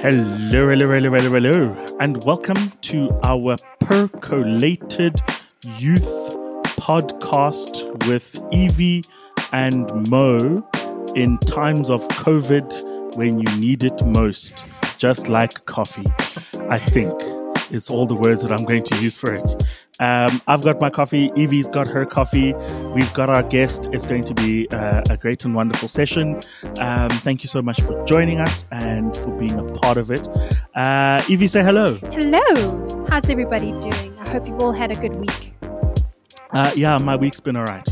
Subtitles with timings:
[0.00, 5.20] Hello, hello, hello, hello, hello, and welcome to our percolated
[5.76, 6.08] youth
[6.78, 9.02] podcast with Evie
[9.52, 10.66] and Mo
[11.14, 14.64] in times of COVID when you need it most,
[14.96, 16.06] just like coffee,
[16.70, 17.37] I think
[17.70, 19.66] is all the words that I'm going to use for it.
[20.00, 21.32] Um, I've got my coffee.
[21.36, 22.54] Evie's got her coffee.
[22.94, 23.88] We've got our guest.
[23.92, 26.38] It's going to be uh, a great and wonderful session.
[26.80, 30.26] Um, thank you so much for joining us and for being a part of it.
[30.74, 31.98] Uh, Evie, say hello.
[32.12, 33.06] Hello.
[33.08, 34.16] How's everybody doing?
[34.20, 35.54] I hope you've all had a good week.
[36.50, 37.88] Uh, yeah, my week's been all right.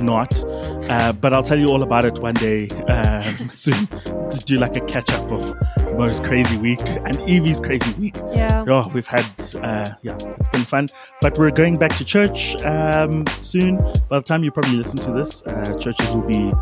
[0.00, 0.42] Not,
[0.88, 4.74] uh, but I'll tell you all about it one day um, soon to do like
[4.76, 5.54] a catch up of
[5.96, 8.16] Mo's crazy week and Evie's crazy week.
[8.32, 8.64] Yeah.
[8.66, 9.26] Oh, we've had,
[9.62, 10.88] uh, yeah, it's been fun.
[11.20, 13.76] But we're going back to church um, soon.
[14.08, 16.52] By the time you probably listen to this, uh, churches will be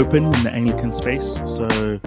[0.00, 1.40] open in the Anglican space.
[1.44, 2.00] So,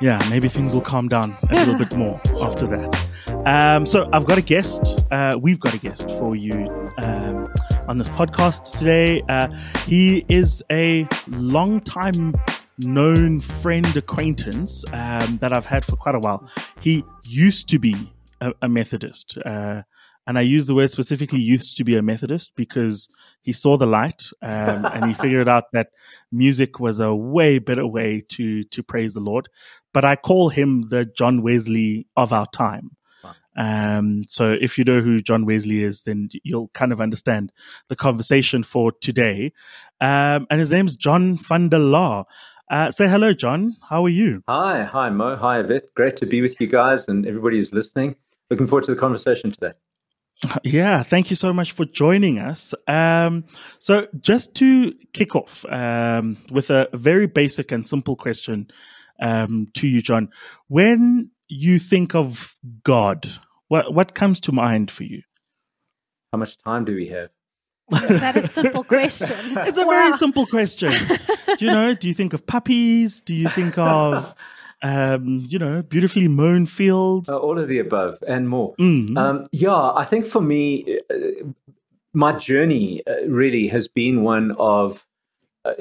[0.00, 3.06] yeah, maybe things will calm down a little bit more after that.
[3.46, 5.06] Um, so, I've got a guest.
[5.10, 6.68] Uh, we've got a guest for you
[6.98, 7.52] um,
[7.88, 9.22] on this podcast today.
[9.28, 9.48] Uh,
[9.86, 12.34] he is a long time
[12.78, 16.48] known friend acquaintance um, that I've had for quite a while.
[16.80, 19.38] He used to be a, a Methodist.
[19.44, 19.82] Uh,
[20.26, 23.08] and I use the word specifically used to be a Methodist because
[23.42, 25.88] he saw the light um, and he figured out that
[26.30, 29.48] music was a way better way to to praise the Lord.
[29.92, 32.96] But I call him the John Wesley of our time.
[33.56, 37.52] Um, so if you know who John Wesley is, then you'll kind of understand
[37.88, 39.52] the conversation for today.
[40.00, 42.24] Um, and his name's John van de Laar.
[42.72, 43.76] Uh, say hello, John.
[43.90, 44.42] How are you?
[44.48, 45.36] Hi, hi, Mo.
[45.36, 45.82] Hi, Evie.
[45.94, 48.16] Great to be with you guys and everybody who's listening.
[48.48, 49.74] Looking forward to the conversation today.
[50.64, 52.74] Yeah, thank you so much for joining us.
[52.88, 53.44] Um,
[53.78, 58.68] so, just to kick off um, with a very basic and simple question
[59.20, 60.30] um, to you, John,
[60.66, 63.30] when you think of God,
[63.68, 65.22] what what comes to mind for you?
[66.32, 67.28] How much time do we have?
[67.92, 69.36] Is that a simple question?
[69.58, 70.92] It's a very simple question.
[71.58, 71.94] do you know?
[71.94, 73.20] Do you think of puppies?
[73.20, 74.34] Do you think of
[74.82, 77.28] um, you know, beautifully mown fields?
[77.28, 78.74] Uh, all of the above and more.
[78.76, 79.16] Mhm.
[79.16, 81.16] Um, yeah, I think for me, uh,
[82.12, 85.06] my journey uh, really has been one of
[85.64, 85.74] uh,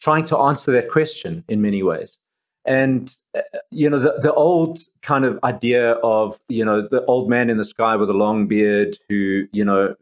[0.00, 2.18] trying to answer that question in many ways.
[2.64, 3.40] And uh,
[3.70, 7.56] you know, the, the old kind of idea of you know the old man in
[7.56, 9.94] the sky with a long beard who you know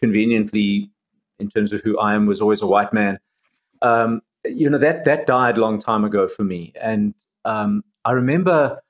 [0.00, 0.90] conveniently,
[1.38, 3.18] in terms of who I am, was always a white man.
[3.80, 7.14] Um, you know that that died a long time ago for me, and
[7.44, 8.80] um, I remember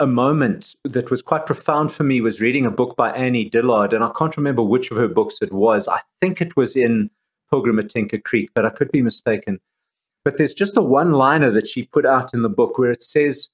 [0.00, 3.92] a moment that was quite profound for me was reading a book by Annie Dillard,
[3.92, 5.86] and I can't remember which of her books it was.
[5.86, 7.08] I think it was in
[7.50, 9.60] Pilgrim at Tinker Creek, but I could be mistaken.
[10.24, 13.02] But there's just a one liner that she put out in the book where it
[13.02, 13.48] says,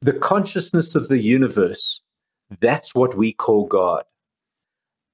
[0.00, 2.00] The consciousness of the universe,
[2.60, 4.04] that's what we call God.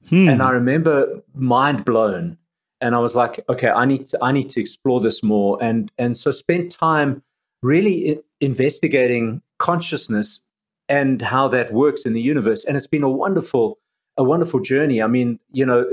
[0.09, 0.29] Hmm.
[0.29, 2.39] And I remember mind blown.
[2.81, 5.59] And I was like, okay, I need to, I need to explore this more.
[5.63, 7.23] And, and so spent time
[7.63, 10.43] really investigating consciousness
[10.89, 12.65] and how that works in the universe.
[12.65, 13.79] And it's been a wonderful,
[14.17, 15.03] a wonderful journey.
[15.03, 15.89] I mean, you know,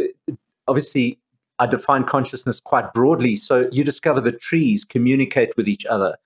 [0.67, 1.19] obviously
[1.59, 3.35] I define consciousness quite broadly.
[3.35, 6.17] So you discover that trees communicate with each other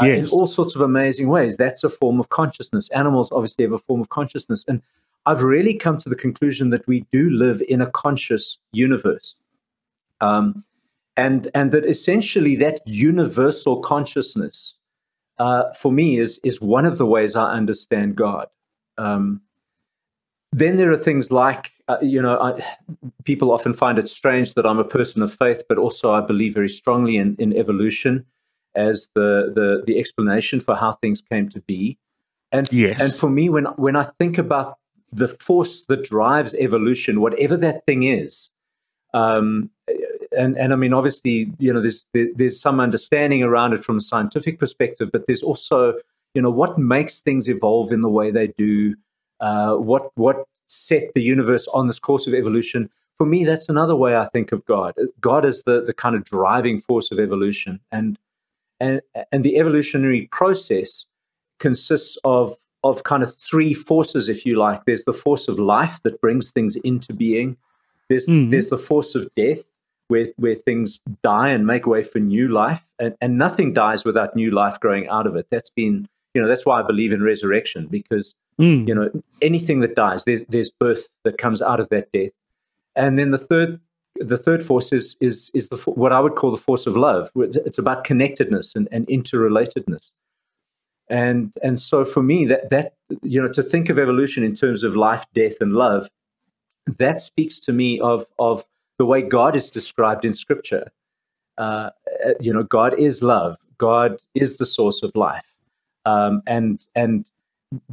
[0.00, 1.56] uh, in all sorts of amazing ways.
[1.58, 2.88] That's a form of consciousness.
[2.90, 4.64] Animals obviously have a form of consciousness.
[4.66, 4.82] And
[5.26, 9.36] I've really come to the conclusion that we do live in a conscious universe.
[10.22, 10.64] Um,
[11.16, 14.78] and, and that essentially that universal consciousness
[15.38, 18.46] uh, for me is, is one of the ways I understand God.
[18.96, 19.42] Um,
[20.52, 22.64] then there are things like, uh, you know, I,
[23.24, 26.54] people often find it strange that I'm a person of faith, but also I believe
[26.54, 28.24] very strongly in, in evolution
[28.74, 31.98] as the, the the explanation for how things came to be.
[32.52, 33.00] And Yes.
[33.00, 34.78] and for me, when when I think about
[35.10, 38.50] the force that drives evolution, whatever that thing is,
[39.14, 39.70] um,
[40.36, 43.98] and and I mean, obviously, you know, there's there, there's some understanding around it from
[43.98, 45.94] a scientific perspective, but there's also,
[46.34, 48.94] you know, what makes things evolve in the way they do,
[49.40, 52.88] uh, what what set the universe on this course of evolution.
[53.18, 54.94] For me, that's another way I think of God.
[55.20, 58.18] God is the the kind of driving force of evolution, and
[58.80, 59.00] and
[59.30, 61.06] and the evolutionary process
[61.58, 64.84] consists of of kind of three forces, if you like.
[64.86, 67.56] There's the force of life that brings things into being.
[68.08, 68.50] There's Mhm.
[68.50, 69.62] there's the force of death,
[70.12, 74.36] where where things die and make way for new life, and, and nothing dies without
[74.36, 75.46] new life growing out of it.
[75.50, 78.86] That's been you know that's why I believe in resurrection because Mm.
[78.86, 79.10] you know
[79.40, 82.32] anything that dies there's there's birth that comes out of that death
[82.94, 83.80] and then the third
[84.16, 87.30] the third force is is is the what I would call the force of love.
[87.34, 90.12] It's about connectedness and, and interrelatedness.
[91.08, 94.82] And and so for me, that that you know, to think of evolution in terms
[94.82, 96.08] of life, death, and love,
[96.98, 98.64] that speaks to me of of
[98.98, 100.90] the way God is described in Scripture.
[101.58, 101.90] Uh,
[102.40, 103.56] you know, God is love.
[103.78, 105.44] God is the source of life,
[106.04, 107.26] um, and and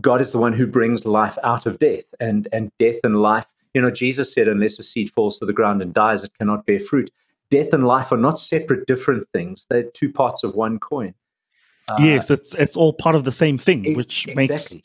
[0.02, 3.48] God is the one who brings life out of death, and and death and life
[3.74, 6.66] you know, Jesus said, unless a seed falls to the ground and dies, it cannot
[6.66, 7.12] bear fruit.
[7.52, 9.66] Death and life are not separate, different things.
[9.70, 11.14] They're two parts of one coin.
[11.90, 14.36] Uh, yes, it's it's all part of the same thing, which exactly.
[14.36, 14.76] makes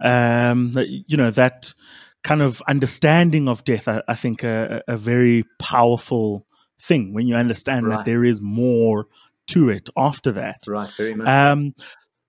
[0.00, 0.72] um,
[1.06, 1.74] you know that
[2.24, 3.88] kind of understanding of death.
[3.88, 6.46] I, I think a, a, very powerful
[6.80, 7.98] thing when you understand right.
[7.98, 9.06] that there is more
[9.48, 10.64] to it after that.
[10.66, 11.28] Right, very much.
[11.28, 11.74] Um,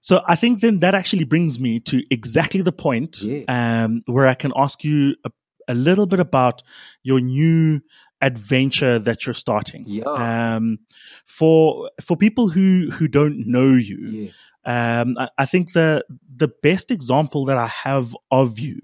[0.01, 3.43] so I think then that actually brings me to exactly the point yeah.
[3.47, 5.31] um, where I can ask you a
[5.69, 6.63] a little bit about
[7.03, 7.79] your new
[8.21, 9.85] adventure that you're starting.
[9.87, 10.03] Yeah.
[10.03, 10.79] Um,
[11.25, 14.31] for for people who who don't know you, yeah.
[14.65, 16.03] Um, I, I, think the
[16.35, 18.79] the best example that I have of you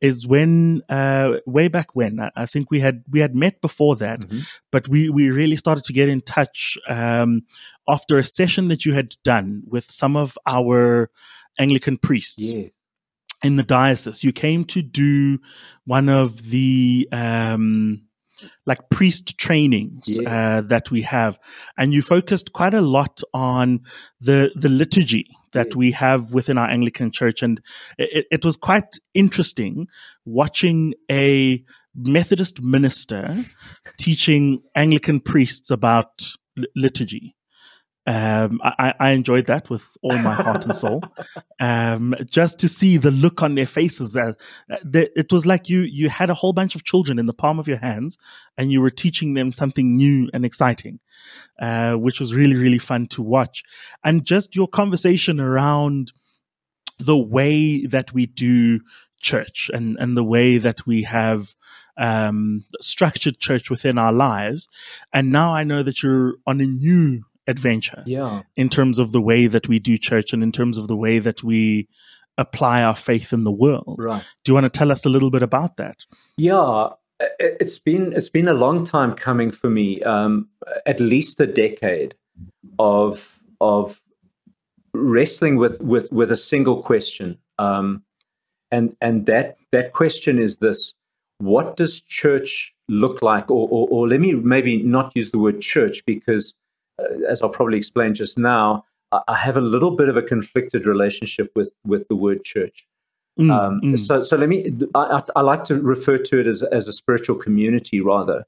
[0.00, 3.96] is when uh, way back when I, I, think we had we had met before
[3.96, 4.40] that, mm-hmm.
[4.70, 7.42] but we we really started to get in touch um,
[7.88, 11.10] after a session that you had done with some of our
[11.58, 12.52] Anglican priests.
[12.52, 12.68] Yeah
[13.42, 14.24] in the diocese.
[14.24, 15.38] You came to do
[15.84, 18.00] one of the um,
[18.66, 20.58] like priest trainings yeah.
[20.58, 21.38] uh, that we have,
[21.76, 23.80] and you focused quite a lot on
[24.20, 25.76] the the liturgy that yeah.
[25.76, 27.60] we have within our Anglican Church, and
[27.98, 29.88] it, it was quite interesting
[30.24, 31.62] watching a
[31.94, 33.34] Methodist minister
[33.98, 36.24] teaching Anglican priests about
[36.74, 37.36] liturgy.
[38.06, 41.02] Um, I, I, enjoyed that with all my heart and soul.
[41.58, 44.34] Um, just to see the look on their faces, uh,
[44.68, 47.66] it was like you you had a whole bunch of children in the palm of
[47.66, 48.18] your hands,
[48.58, 51.00] and you were teaching them something new and exciting,
[51.60, 53.62] uh, which was really really fun to watch.
[54.04, 56.12] And just your conversation around
[56.98, 58.80] the way that we do
[59.18, 61.54] church and and the way that we have
[61.96, 64.68] um, structured church within our lives.
[65.12, 68.02] And now I know that you're on a new adventure.
[68.06, 68.42] Yeah.
[68.56, 71.18] In terms of the way that we do church and in terms of the way
[71.18, 71.88] that we
[72.38, 73.96] apply our faith in the world.
[73.98, 74.24] Right.
[74.44, 75.96] Do you want to tell us a little bit about that?
[76.36, 76.90] Yeah.
[77.38, 80.48] It's been it's been a long time coming for me, um,
[80.84, 82.16] at least a decade
[82.78, 84.00] of of
[84.92, 88.02] wrestling with with with a single question, um,
[88.72, 90.92] and and that that question is this:
[91.38, 93.48] What does church look like?
[93.48, 96.56] Or, or, or let me maybe not use the word church because
[97.28, 100.86] as I'll probably explain just now, I, I have a little bit of a conflicted
[100.86, 102.86] relationship with with the word church.
[103.38, 103.98] Mm, um, mm.
[103.98, 104.72] So, so let me.
[104.94, 108.44] I, I, like to refer to it as as a spiritual community rather,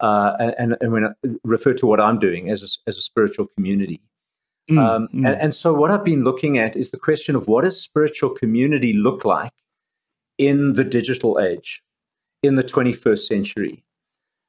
[0.00, 1.10] uh, and and when I
[1.44, 4.00] refer to what I'm doing as a, as a spiritual community.
[4.70, 5.26] Mm, um, mm.
[5.26, 8.30] and, and so, what I've been looking at is the question of what does spiritual
[8.30, 9.52] community look like
[10.38, 11.82] in the digital age,
[12.42, 13.84] in the 21st century.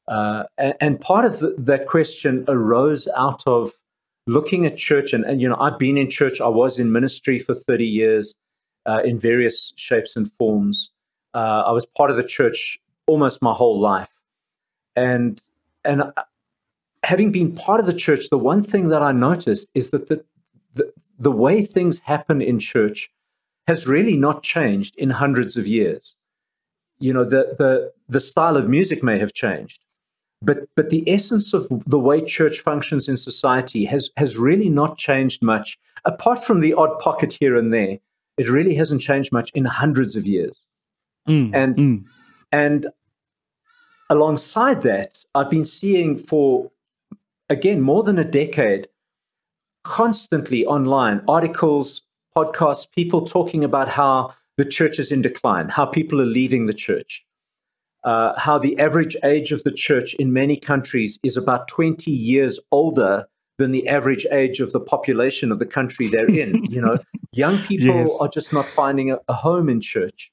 [0.08, 3.72] Uh, and, and, part of the, that question arose out of
[4.28, 5.14] looking at church.
[5.14, 8.34] And, and, you know, I've been in church, I was in ministry for 30 years
[8.86, 10.90] uh, in various shapes and forms.
[11.34, 14.10] Uh, I was part of the church almost my whole life.
[14.96, 15.42] And,
[15.86, 16.12] and
[17.04, 20.24] having been part of the church, the one thing that I noticed is that the,
[20.74, 23.10] the, the way things happen in church
[23.68, 26.16] has really not changed in hundreds of years.
[27.00, 29.84] You know, the, the, the style of music may have changed,
[30.42, 34.98] but but the essence of the way church functions in society has has really not
[34.98, 35.78] changed much.
[36.06, 37.98] Apart from the odd pocket here and there
[38.38, 40.66] it really hasn't changed much in hundreds of years.
[41.28, 42.04] Mm, and mm.
[42.52, 42.88] and
[44.10, 46.70] alongside that i've been seeing for
[47.50, 48.88] again more than a decade
[49.84, 52.02] constantly online articles
[52.36, 56.74] podcasts people talking about how the church is in decline how people are leaving the
[56.74, 57.24] church
[58.04, 62.60] uh, how the average age of the church in many countries is about 20 years
[62.72, 63.26] older
[63.58, 66.64] than the average age of the population of the country they're in.
[66.70, 66.98] you know,
[67.32, 68.18] young people yes.
[68.20, 70.32] are just not finding a, a home in church.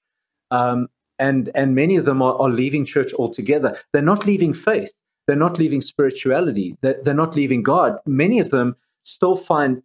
[0.51, 3.77] Um, and, and many of them are, are, leaving church altogether.
[3.93, 4.93] They're not leaving faith.
[5.27, 6.77] They're not leaving spirituality.
[6.81, 7.99] They're, they're not leaving God.
[8.07, 9.83] Many of them still find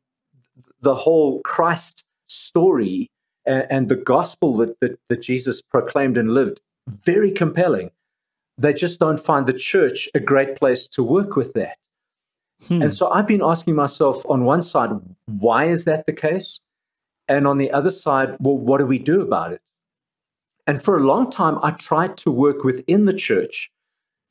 [0.81, 3.09] the whole Christ story
[3.45, 7.91] and, and the gospel that, that, that Jesus proclaimed and lived very compelling.
[8.57, 11.77] They just don't find the church a great place to work with that.
[12.67, 12.83] Hmm.
[12.83, 14.91] And so I've been asking myself on one side,
[15.25, 16.59] why is that the case?
[17.27, 19.61] And on the other side, well, what do we do about it?
[20.67, 23.71] And for a long time, I tried to work within the church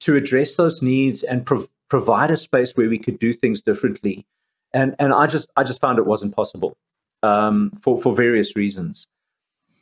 [0.00, 4.26] to address those needs and prov- provide a space where we could do things differently.
[4.72, 6.76] And and I just I just found it wasn't possible
[7.22, 9.06] um, for for various reasons.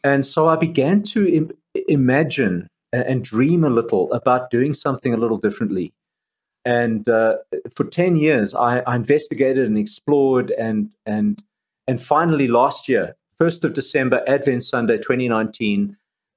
[0.03, 5.39] And so I began to imagine and dream a little about doing something a little
[5.39, 5.93] differently.
[6.65, 7.37] And uh,
[7.75, 11.43] for ten years, I, I investigated and explored, and and
[11.89, 15.97] and finally last year, first of December, Advent Sunday, 2019,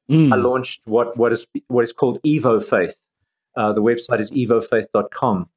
[0.10, 0.34] mm.
[0.34, 2.96] I launched what what is what is called Evo Faith.
[3.56, 5.50] Uh, the website is evofaith.com,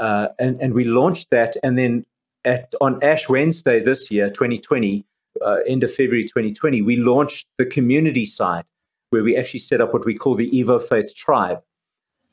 [0.00, 2.04] uh, and and we launched that, and then
[2.44, 5.04] at on Ash Wednesday this year, 2020,
[5.44, 8.64] uh, end of February 2020, we launched the community side
[9.10, 11.60] where we actually set up what we call the Evo Faith Tribe,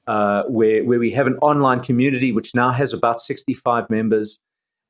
[0.07, 4.39] uh, where where we have an online community which now has about 65 members.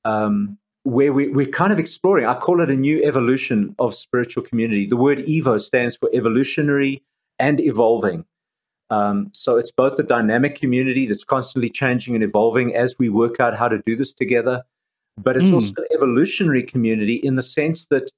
[0.03, 4.43] Um, where we, we're kind of exploring, I call it a new evolution of spiritual
[4.43, 4.85] community.
[4.85, 7.01] The word Evo stands for evolutionary
[7.39, 8.23] and evolving.
[8.91, 13.39] Um, so it's both a dynamic community that's constantly changing and evolving as we work
[13.39, 14.63] out how to do this together,
[15.17, 15.55] but it's mm.
[15.55, 18.11] also an evolutionary community in the sense that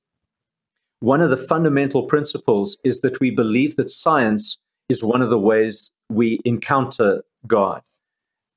[0.99, 4.57] one of the fundamental principles is that we believe that science
[4.89, 7.81] is one of the ways we encounter God.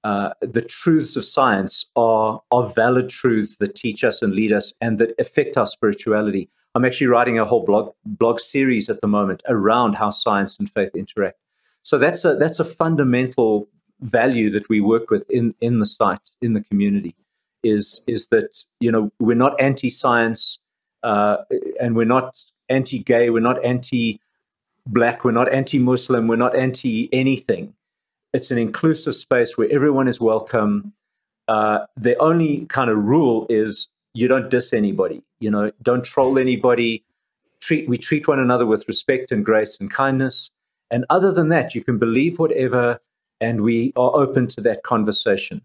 [0.02, 4.72] Uh, the truths of science are, are valid truths that teach us and lead us
[4.80, 6.48] and that affect our spirituality.
[6.74, 10.70] I'm actually writing a whole blog blog series at the moment around how science and
[10.70, 11.38] faith interact.
[11.82, 13.68] So that's a that's a fundamental
[14.00, 17.14] value that we work with in in the site in the community
[17.62, 20.59] is is that you know we're not anti-science
[21.02, 21.38] uh,
[21.80, 22.36] and we're not
[22.68, 27.74] anti-gay, we're not anti-black, we're not anti-Muslim, we're not anti-anything.
[28.32, 30.92] It's an inclusive space where everyone is welcome.
[31.48, 35.22] Uh, the only kind of rule is you don't diss anybody.
[35.40, 37.04] You know, don't troll anybody.
[37.60, 40.50] Treat we treat one another with respect and grace and kindness.
[40.90, 43.00] And other than that, you can believe whatever,
[43.40, 45.62] and we are open to that conversation.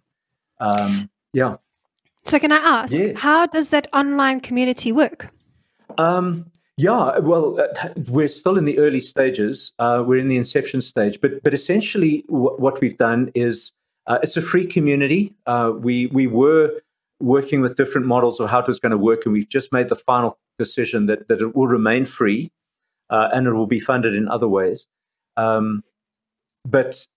[0.60, 1.56] Um, yeah.
[2.26, 3.18] So, can I ask, yes.
[3.18, 5.30] how does that online community work?
[5.98, 9.72] Um, yeah, well, uh, we're still in the early stages.
[9.80, 13.72] Uh, we're in the inception stage, but but essentially, w- what we've done is
[14.08, 15.34] uh, it's a free community.
[15.46, 16.82] Uh, we we were
[17.22, 19.88] working with different models of how it was going to work, and we've just made
[19.88, 22.52] the final decision that that it will remain free,
[23.10, 24.88] uh, and it will be funded in other ways.
[25.38, 25.82] Um,
[26.66, 27.08] but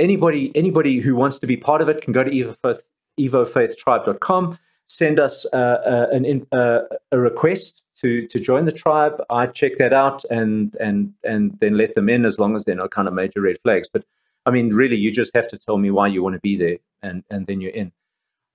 [0.00, 2.80] anybody anybody who wants to be part of it can go to evofaith,
[3.18, 6.80] evofaithtribe.com, send us uh, uh, an, uh,
[7.12, 9.22] a request to to join the tribe.
[9.30, 12.74] I check that out and and and then let them in as long as they're
[12.74, 13.88] not kind of major red flags.
[13.92, 14.04] But
[14.46, 16.78] I mean, really, you just have to tell me why you want to be there,
[17.02, 17.92] and and then you're in.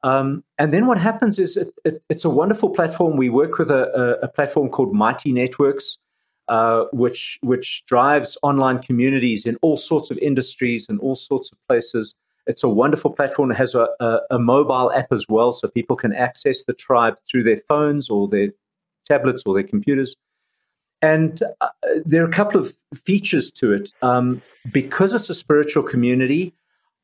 [0.04, 3.18] Um, and then what happens is it, it, it's a wonderful platform.
[3.18, 5.98] We work with a, a, a platform called Mighty Networks,
[6.48, 11.58] uh, which which drives online communities in all sorts of industries and all sorts of
[11.68, 12.16] places.
[12.50, 13.52] It's a wonderful platform.
[13.52, 17.18] It has a, a, a, mobile app as well, so people can access the tribe
[17.30, 18.50] through their phones or their
[19.06, 20.16] tablets or their computers.
[21.04, 21.70] And uh,
[22.06, 22.74] there are a couple of
[23.06, 23.94] features to it.
[24.02, 24.42] Um,
[24.72, 26.56] because it's a spiritual community,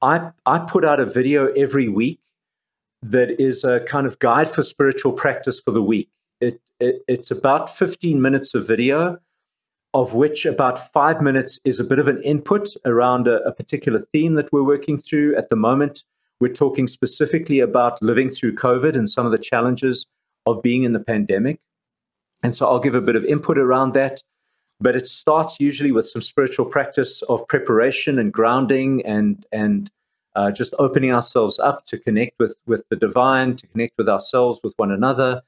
[0.01, 2.19] I, I put out a video every week
[3.03, 6.09] that is a kind of guide for spiritual practice for the week.
[6.41, 9.19] It, it, it's about 15 minutes of video
[9.95, 13.97] of which about five minutes is a bit of an input around a, a, particular
[13.97, 15.33] theme that we're working through.
[15.37, 16.03] At the moment,
[16.41, 20.05] we're talking specifically about living through COVID and some of the challenges
[20.45, 21.61] of being in the pandemic.
[22.43, 24.21] And so I'll give a bit of input around that.
[24.81, 29.89] But it starts usually with some spiritual practice of preparation and grounding and, and
[30.35, 34.59] uh, just opening ourselves up to connect with, with the divine, to connect with ourselves,
[34.61, 35.41] with one another,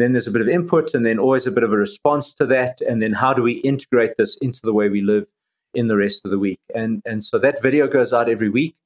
[0.00, 2.46] then there's a bit of input and then always a bit of a response to
[2.46, 2.80] that.
[2.80, 5.26] And then how do we integrate this into the way we live
[5.74, 6.60] in the rest of the week?
[6.74, 8.76] And, and so that video goes out every week.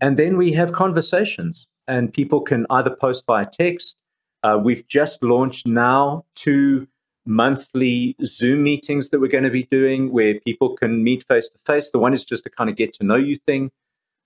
[0.00, 3.96] And then we have conversations, and people can either post via text.
[4.42, 6.86] Uh, we've just launched now two
[7.24, 11.58] monthly Zoom meetings that we're going to be doing where people can meet face to
[11.64, 11.90] face.
[11.90, 13.70] The one is just a kind of get to know you thing.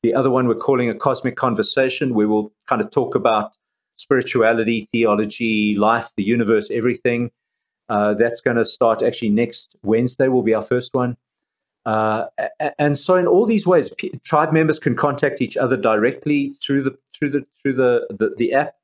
[0.03, 3.53] The other one we're calling a cosmic conversation, where we'll kind of talk about
[4.01, 7.31] spirituality, theology, life, the universe, everything.
[7.91, 11.17] Uh, that's going to start actually next Wednesday, will be our first one.
[11.85, 12.27] Uh,
[12.79, 16.83] and so, in all these ways, P- tribe members can contact each other directly through
[16.83, 18.75] the through the through the the, the app,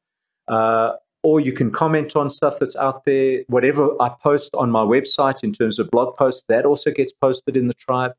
[0.49, 0.93] uh,
[1.23, 3.43] or you can comment on stuff that's out there.
[3.49, 7.57] Whatever I post on my website in terms of blog posts, that also gets posted
[7.57, 8.13] in the tribe,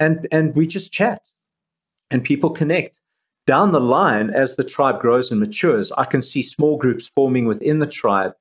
[0.00, 1.22] and and we just chat,
[2.10, 2.98] and people connect
[3.46, 7.46] down the line, as the tribe grows and matures, I can see small groups forming
[7.46, 8.34] within the tribe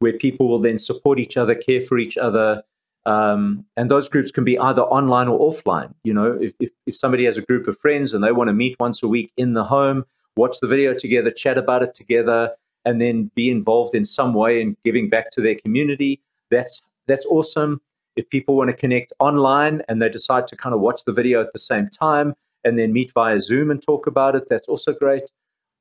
[0.00, 2.62] where people will then support each other, care for each other,
[3.06, 5.94] Um, and those groups can be either online or offline.
[6.04, 8.52] You know, if, if, if somebody has a group of friends and they want to
[8.52, 10.04] meet once a week in the home,
[10.36, 12.52] watch the video together, chat about it together,
[12.84, 17.26] and then be involved in some way in giving back to their community, that's that's
[17.26, 17.80] awesome.
[18.16, 21.40] If people want to connect online and they decide to kind of watch the video
[21.40, 22.34] at the same time
[22.64, 25.24] and then meet via Zoom and talk about it, that's also great.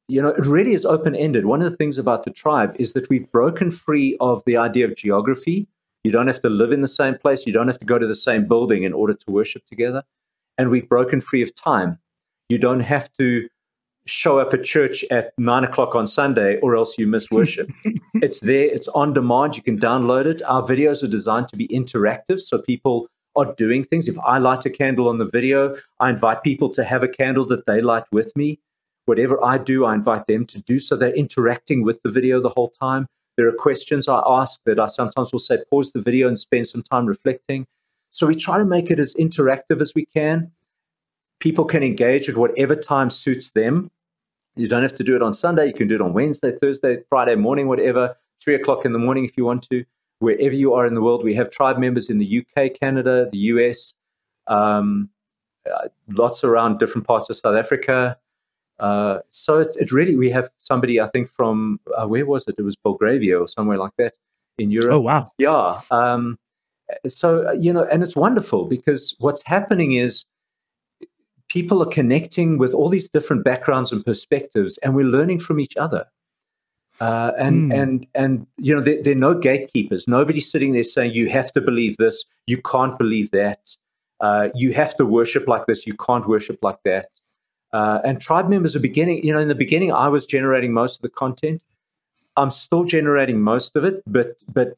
[0.08, 1.46] You know, it really is open ended.
[1.46, 4.86] One of the things about the tribe is that we've broken free of the idea
[4.86, 5.68] of geography
[6.08, 7.46] you don't have to live in the same place.
[7.46, 10.04] You don't have to go to the same building in order to worship together.
[10.58, 12.00] And we've broken free of time.
[12.48, 13.50] You don't have to
[14.06, 17.70] show up at church at nine o'clock on Sunday or else you miss worship.
[18.16, 19.58] it's there, it's on demand.
[19.58, 20.42] You can download it.
[20.44, 24.08] Our videos are designed to be interactive so people are doing things.
[24.08, 27.46] If I light a candle on the video, I invite people to have a candle
[27.46, 28.60] that they light with me.
[29.06, 30.98] Whatever I do, I invite them to do so.
[30.98, 33.08] They're interacting with the video the whole time.
[33.38, 36.68] There are questions I ask that I sometimes will say, pause the video and spend
[36.68, 37.68] some time reflecting.
[38.10, 40.52] So we try to make it as interactive as we can.
[41.40, 43.92] People can engage at whatever time suits them.
[44.56, 45.68] You don't have to do it on Sunday.
[45.68, 49.24] You can do it on Wednesday, Thursday, Friday morning, whatever, three o'clock in the morning
[49.24, 49.86] if you want to.
[50.20, 53.38] Wherever you are in the world, we have tribe members in the UK, Canada, the
[53.38, 53.94] US,
[54.48, 55.10] um,
[55.72, 58.18] uh, lots around different parts of South Africa,
[58.80, 62.56] uh, so it, it, really, we have somebody, I think, from uh, where was it?
[62.58, 64.14] It was Belgravia or somewhere like that
[64.58, 64.94] in Europe.
[64.94, 65.32] Oh, wow.
[65.38, 65.82] Yeah.
[65.90, 66.38] Um,
[67.08, 70.26] so, uh, you know, and it's wonderful because what's happening is
[71.50, 75.76] people are connecting with all these different backgrounds and perspectives, and we're learning from each
[75.78, 76.06] other.
[77.00, 77.80] Uh, and mm.
[77.80, 80.08] and and you know there, there, are no gatekeepers.
[80.08, 83.76] Nobody's sitting there saying you have to believe this, you can't believe that,
[84.20, 87.10] uh, you have to worship like this, you can't worship like that.
[87.72, 90.96] Uh, and tribe members are beginning, you know, in the beginning, I was generating most
[90.96, 91.62] of the content.
[92.36, 94.78] I'm still generating most of it, but but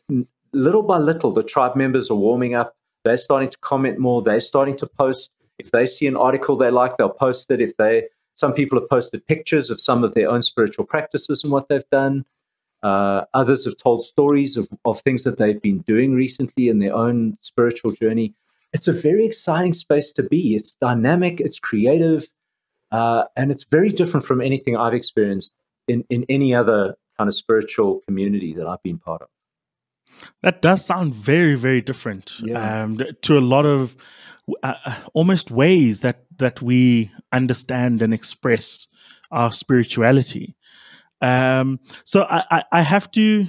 [0.52, 2.76] little by little, the tribe members are warming up.
[3.04, 4.22] They're starting to comment more.
[4.22, 5.32] They're starting to post.
[5.58, 7.62] If they see an article they like, they'll post it.
[7.62, 8.08] If they,
[8.39, 11.89] some people have posted pictures of some of their own spiritual practices and what they've
[11.91, 12.23] done.
[12.82, 16.95] Uh, others have told stories of, of things that they've been doing recently in their
[16.95, 18.34] own spiritual journey.
[18.71, 20.56] It's a very exciting space to be.
[20.56, 21.41] It's dynamic.
[21.41, 22.30] It's creative
[22.91, 25.54] uh, and it's very different from anything I've experienced
[25.89, 29.28] in, in any other kind of spiritual community that I've been part of.
[30.43, 32.84] That does sound very, very different yeah.
[32.84, 33.97] um, to a lot of
[34.64, 38.88] uh, uh, almost ways that that we understand and express
[39.32, 40.56] our spirituality.
[41.22, 43.46] Um, so I, I, have to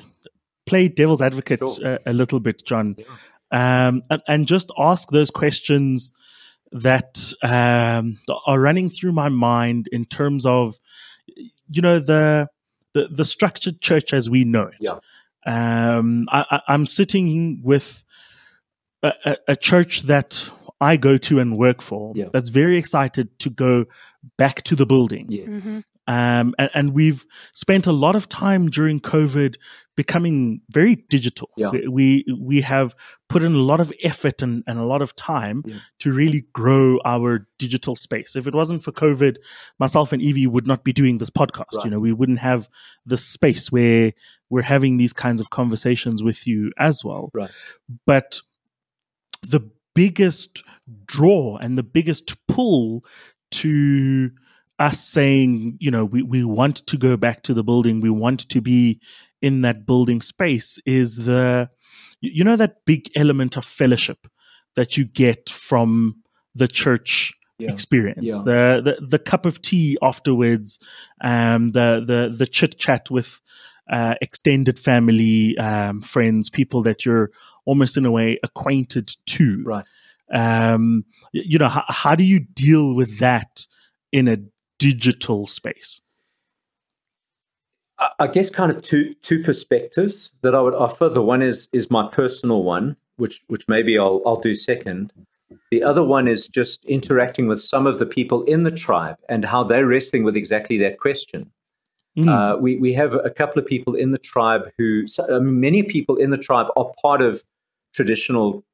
[0.67, 1.79] play devil's advocate sure.
[1.85, 3.87] a, a, little bit, John, yeah.
[3.87, 6.13] um, and, and, just ask those questions
[6.73, 10.81] that um, are running through my mind in terms of,
[11.69, 12.49] you know, the
[12.93, 14.75] the, the structured church as we know it.
[14.81, 14.99] Yeah.
[15.47, 18.05] Um, I, am sitting with
[19.03, 22.13] a, a, church that I go to and work for.
[22.15, 22.27] Yeah.
[22.33, 23.85] That's very excited to go
[24.39, 25.27] back to the building.
[25.29, 25.45] Yeah.
[25.45, 25.79] Mm-hmm.
[26.07, 29.57] Um, and, and, we've spent a lot of time during COVID
[29.95, 31.51] becoming very digital.
[31.57, 31.71] Yeah.
[31.89, 32.97] We we have
[33.29, 35.77] put in a lot of effort and, and a lot of time yeah.
[36.01, 38.35] to really grow our digital space.
[38.35, 39.37] If it wasn't for COVID,
[39.79, 41.77] myself and Evie would not be doing this podcast.
[41.77, 41.85] Right.
[41.85, 42.69] You know, we wouldn't have
[43.07, 44.13] the space where
[44.49, 47.31] we're having these kinds of conversations with you as well.
[47.33, 47.51] Right.
[48.05, 48.41] But
[49.47, 50.65] the biggest
[51.05, 53.05] draw and the biggest pull
[53.51, 54.31] to
[54.79, 58.49] us saying, you know, we, we want to go back to the building, we want
[58.49, 58.99] to be
[59.43, 61.69] in that building space is the,
[62.23, 64.27] you know, that big element of fellowship
[64.75, 66.17] that you get from
[66.55, 67.71] the church yeah.
[67.71, 68.43] experience yeah.
[68.43, 70.79] The, the the cup of tea afterwards
[71.21, 73.39] um the the the chit chat with
[73.91, 77.31] uh, extended family um friends people that you're
[77.67, 79.85] almost in a way acquainted to right
[80.33, 83.67] um you know how, how do you deal with that
[84.13, 84.39] in a
[84.81, 86.01] digital space?
[88.19, 91.09] I guess kind of two two perspectives that I would offer.
[91.09, 95.13] The one is is my personal one, which which maybe I'll I'll do second.
[95.71, 99.45] The other one is just interacting with some of the people in the tribe and
[99.45, 101.51] how they're wrestling with exactly that question.
[102.19, 102.29] Mm.
[102.29, 105.83] Uh, we we have a couple of people in the tribe who I mean, many
[105.83, 107.45] people in the tribe are part of
[107.95, 108.65] traditional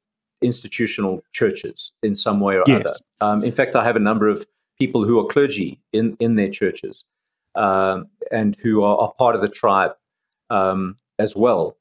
[0.41, 2.81] institutional churches in some way or yes.
[2.81, 2.93] other.
[3.21, 4.45] Um, in fact, I have a number of
[4.79, 7.03] people who are clergy in, in their churches
[7.55, 9.91] um, and who are, are, part of the tribe
[10.49, 11.75] um, as well.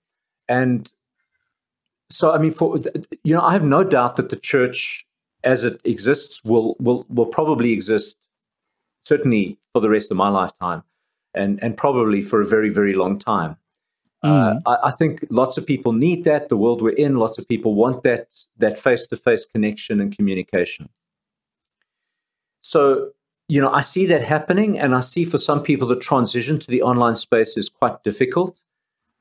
[0.49, 0.90] And
[2.09, 2.79] so, I mean, for
[3.25, 5.07] you know, I have no doubt that the church,
[5.45, 8.16] as it exists, will will will probably exist
[9.05, 10.83] certainly for the rest of my lifetime,
[11.37, 13.57] and and probably for a very very long time.
[14.22, 16.49] Uh, I, I, think lots of people need that.
[16.49, 20.16] The world we're in, lots of people want that that face to face connection and
[20.16, 20.88] communication.
[22.62, 23.11] So,
[23.49, 26.66] you know, I see that happening, and I see for some people the transition to
[26.66, 28.61] the online space is quite difficult.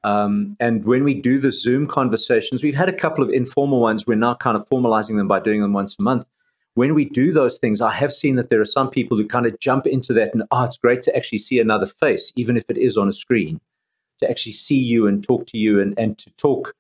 [0.04, 4.08] Um, and when we do the Zoom conversations, we've had a couple of informal ones.
[4.08, 6.26] We're now kind of formalizing them by doing them once a month.
[6.76, 9.46] When we do those things, I have seen that there are some people who kind
[9.46, 12.70] of jump into that and, oh, it's great to actually see another face, even if
[12.70, 13.60] it is on a screen
[14.20, 16.74] to actually see you and talk to you and, and to talk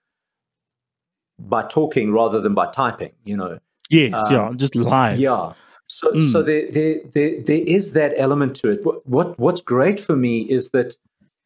[1.39, 3.59] by talking rather than by typing, you know.
[3.89, 5.19] Yes, um, yeah, just live.
[5.19, 5.53] Yeah.
[5.87, 6.31] So mm.
[6.31, 8.85] so there, there there there is that element to it.
[8.85, 10.97] What, what what's great for me is that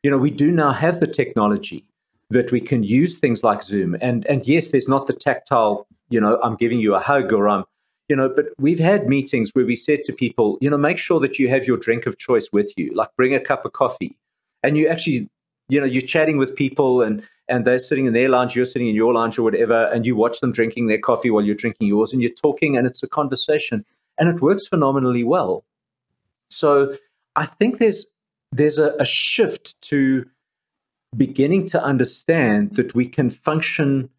[0.04, 1.86] you know we do now have the technology
[2.30, 6.22] that we can use things like Zoom and and yes, there's not the tactile, you
[6.22, 7.66] know, I'm giving you a hug or I'm
[8.10, 11.20] you know, but we've had meetings where we said to people, you know, make sure
[11.20, 14.18] that you have your drink of choice with you, like bring a cup of coffee.
[14.64, 15.30] And you actually
[15.70, 18.88] you know you're chatting with people and and they're sitting in their lounge you're sitting
[18.88, 21.88] in your lounge or whatever and you watch them drinking their coffee while you're drinking
[21.88, 23.86] yours and you're talking and it's a conversation
[24.18, 25.64] and it works phenomenally well
[26.50, 26.96] so
[27.36, 28.06] i think there's
[28.52, 30.26] there's a, a shift to
[31.16, 34.10] beginning to understand that we can function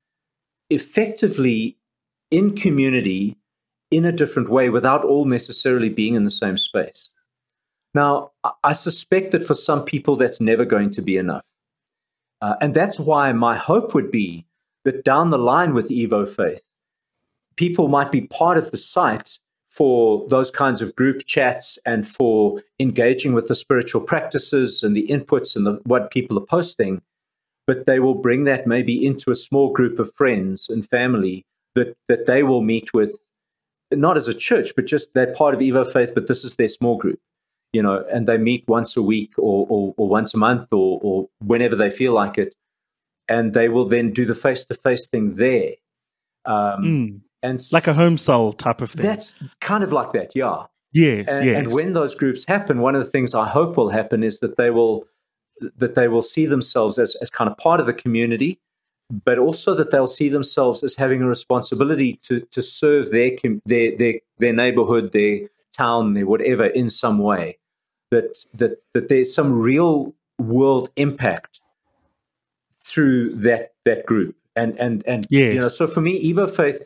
[0.70, 1.76] effectively
[2.30, 3.36] in community
[3.90, 7.10] in a different way without all necessarily being in the same space
[7.94, 8.30] now,
[8.62, 11.44] I suspect that for some people, that's never going to be enough.
[12.40, 14.46] Uh, and that's why my hope would be
[14.84, 16.62] that down the line with Evo Faith,
[17.56, 22.62] people might be part of the site for those kinds of group chats and for
[22.78, 27.02] engaging with the spiritual practices and the inputs and the, what people are posting.
[27.66, 31.96] But they will bring that maybe into a small group of friends and family that,
[32.08, 33.18] that they will meet with,
[33.92, 36.68] not as a church, but just they're part of Evo Faith, but this is their
[36.68, 37.20] small group
[37.72, 40.98] you know, and they meet once a week or, or, or once a month or,
[41.02, 42.54] or whenever they feel like it.
[43.28, 45.74] And they will then do the face to face thing there.
[46.44, 47.20] Um, mm.
[47.42, 49.06] And like a home soul type of thing.
[49.06, 50.64] That's kind of like that, yeah.
[50.92, 51.56] Yes, and, yes.
[51.56, 54.56] And when those groups happen, one of the things I hope will happen is that
[54.56, 55.06] they will
[55.76, 58.58] that they will see themselves as, as kind of part of the community,
[59.10, 63.32] but also that they'll see themselves as having a responsibility to to serve their
[63.66, 67.58] their their, their neighborhood, their town, their whatever, in some way.
[68.10, 71.60] That that that there's some real world impact
[72.80, 74.36] through that that group.
[74.56, 75.54] And and and yes.
[75.54, 76.82] you know so for me evo faith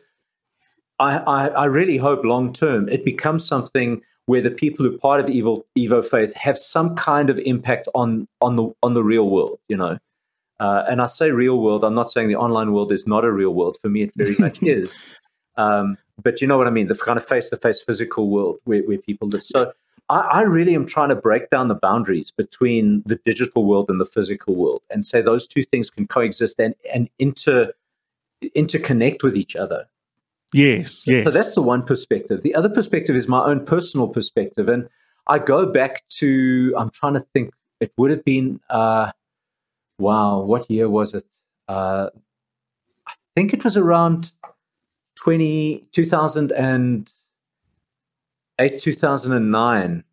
[0.99, 4.97] I, I, I really hope long term it becomes something where the people who are
[4.99, 9.03] part of evo evo faith have some kind of impact on on the on the
[9.03, 9.97] real world you know
[10.59, 13.31] uh, and i say real world i'm not saying the online world is not a
[13.31, 14.99] real world for me it very much is
[15.57, 18.57] um, but you know what i mean the kind of face to face physical world
[18.65, 19.71] where, where people live so
[20.07, 23.99] I, I, really am trying to break down the boundaries between the digital world and
[23.99, 27.73] the physical world and say those two things can coexist and, and inter
[28.55, 29.85] interconnect with each other.
[30.53, 31.25] Yes, yes.
[31.25, 32.41] So that's the one perspective.
[32.43, 34.69] The other perspective is my own personal perspective.
[34.69, 34.87] And
[35.27, 39.11] I go back to, I'm trying to think, it would have been, uh,
[39.97, 41.23] wow, what year was it?
[41.67, 42.09] Uh,
[43.07, 44.31] I think it was around
[45.17, 47.11] 20, 2000 and
[48.59, 50.03] 8 2009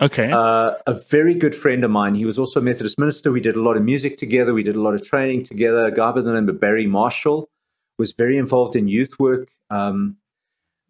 [0.00, 0.30] okay.
[0.30, 3.32] Uh, a very good friend of mine he was also a methodist minister.
[3.32, 4.54] We did a lot of music together.
[4.54, 5.84] We did a lot of training together.
[5.86, 7.50] A guy by the name of barry marshall
[7.98, 9.50] was very involved in youth work.
[9.70, 10.16] Um,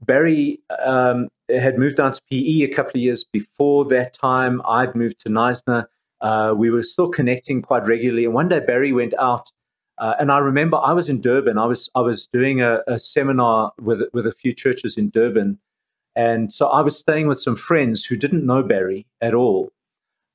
[0.01, 4.63] barry um, had moved down to pe a couple of years before that time.
[4.67, 5.87] I'd moved to Knysna.
[6.25, 9.53] Uh, we were still connecting quite regularly and one day barry went out
[9.99, 11.59] uh, and I remember I was in Durban.
[11.59, 15.59] I was I was doing a, a seminar with with a few churches in Durban,
[16.17, 19.73] and so I was staying with some friends who didn't know Barry at all.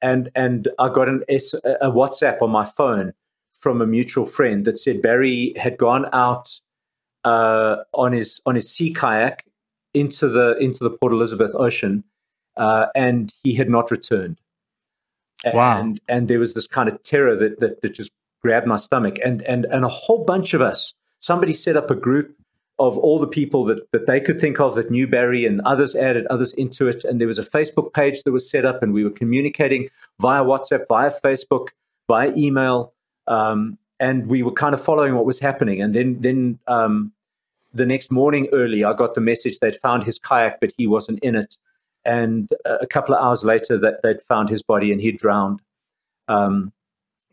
[0.02, 3.14] And and I got an S, a WhatsApp on my phone
[3.60, 6.58] from a mutual friend that said Barry had gone out
[7.26, 9.46] uh, on his on his sea kayak
[9.94, 12.06] into the into the Port Elizabeth Ocean,
[12.56, 14.40] uh, and he had not returned.
[15.46, 15.80] Wow!
[15.80, 19.18] And and there was this kind of terror that that, that just grabbed my stomach,
[19.24, 20.94] and and and a whole bunch of us.
[21.20, 22.36] Somebody set up a group
[22.80, 25.96] of all the people that, that they could think of that knew Barry and others
[25.96, 27.04] added others into it.
[27.04, 30.44] And there was a Facebook page that was set up, and we were communicating via
[30.44, 31.68] WhatsApp, via Facebook,
[32.08, 32.94] via email.
[33.28, 35.82] Um, and we were kind of following what was happening.
[35.82, 37.12] And then, then um,
[37.74, 41.20] the next morning early, I got the message they'd found his kayak, but he wasn't
[41.20, 41.58] in it.
[42.06, 45.62] And a couple of hours later, that they'd found his body and he'd drowned
[46.28, 46.72] um,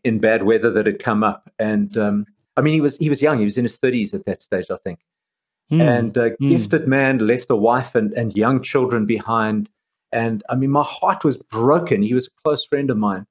[0.03, 1.49] in bad weather that had come up.
[1.57, 2.25] And um,
[2.57, 4.69] I mean, he was he was young; he was in his thirties at that stage,
[4.69, 4.99] I think.
[5.71, 5.81] Mm.
[5.81, 6.49] And a mm.
[6.49, 9.69] gifted man left a wife and, and young children behind.
[10.11, 12.01] And I mean, my heart was broken.
[12.01, 13.25] He was a close friend of mine.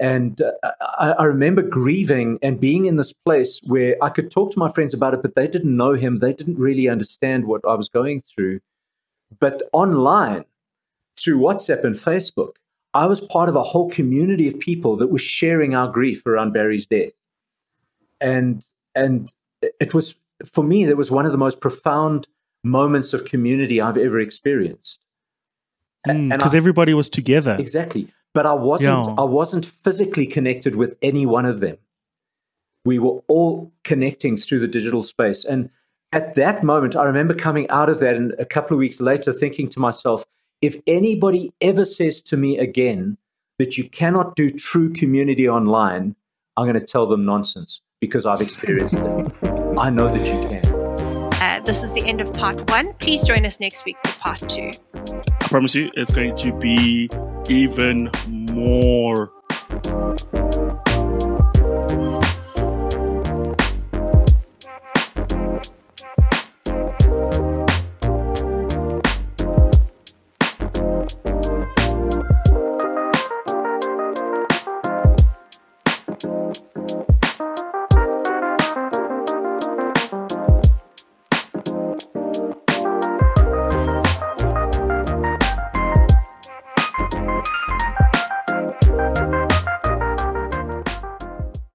[0.00, 4.52] And uh, I, I, remember grieving and being in this place where I could talk
[4.52, 6.16] to my friends about it, but they didn't know him.
[6.16, 8.60] They didn't really understand what I was going through.
[9.40, 10.44] But online,
[11.18, 12.52] through WhatsApp and Facebook,
[12.94, 16.52] I was part of a whole community of people that were sharing our grief around
[16.52, 17.12] Barry's death.
[18.20, 19.32] And and
[19.80, 22.28] it was for me, that was one of the most profound
[22.64, 25.00] moments of community I've ever experienced.
[26.04, 27.56] Because mm, everybody was together.
[27.58, 29.14] Exactly but I wasn't yeah.
[29.18, 31.76] I wasn't physically connected with any one of them.
[32.84, 35.44] We were all connecting through the digital space.
[35.44, 35.70] And
[36.12, 39.32] at that moment, I remember coming out of that and a couple of weeks later
[39.32, 40.24] thinking to myself,
[40.60, 43.16] if anybody ever says to me again
[43.58, 46.16] that you cannot do true community online,
[46.56, 49.32] I'm going to tell them nonsense because I've experienced it.
[49.78, 51.32] I know that you can.
[51.40, 52.92] Uh, this is the end of part one.
[52.94, 54.70] Please join us next week for part two.
[54.96, 57.08] I promise you, it's going to be
[57.48, 58.10] even
[58.52, 59.30] more